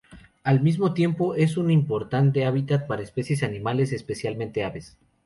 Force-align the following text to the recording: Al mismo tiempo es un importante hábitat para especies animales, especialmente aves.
Al 0.43 0.61
mismo 0.61 0.95
tiempo 0.95 1.35
es 1.35 1.57
un 1.57 1.69
importante 1.69 2.43
hábitat 2.45 2.87
para 2.87 3.03
especies 3.03 3.43
animales, 3.43 3.93
especialmente 3.93 4.63
aves. 4.63 4.97